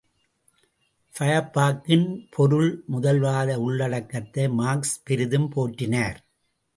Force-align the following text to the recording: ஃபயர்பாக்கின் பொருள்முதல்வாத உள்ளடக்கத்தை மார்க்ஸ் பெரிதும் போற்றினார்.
ஃபயர்பாக்கின் 1.13 2.07
பொருள்முதல்வாத 2.35 3.57
உள்ளடக்கத்தை 3.57 4.45
மார்க்ஸ் 4.49 4.95
பெரிதும் 5.03 5.49
போற்றினார். 5.55 6.17